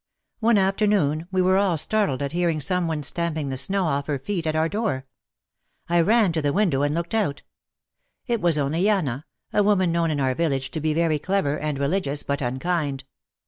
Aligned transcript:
One 0.39 0.57
afternoon 0.57 1.27
we 1.31 1.43
were 1.43 1.57
all 1.57 1.77
startled 1.77 2.23
at 2.23 2.31
hearing 2.31 2.59
some 2.59 2.87
one 2.87 3.03
stamping 3.03 3.49
the 3.49 3.55
snow 3.55 3.85
off 3.85 4.07
her 4.07 4.17
feet 4.17 4.47
at 4.47 4.55
our 4.55 4.67
door. 4.67 5.05
I 5.87 6.01
ran 6.01 6.31
to 6.31 6.41
the 6.41 6.51
window 6.51 6.81
and 6.81 6.95
looked 6.95 7.13
out. 7.13 7.43
It 8.25 8.41
was 8.41 8.57
only 8.57 8.81
Yana, 8.81 9.25
a 9.53 9.61
woman 9.61 9.91
known 9.91 10.09
in 10.09 10.19
our 10.19 10.33
village 10.33 10.71
to 10.71 10.81
be 10.81 10.95
very 10.95 11.19
clever 11.19 11.59
and 11.59 11.77
re 11.77 11.87
ligious, 11.87 12.23
but 12.23 12.41
unkind. 12.41 13.03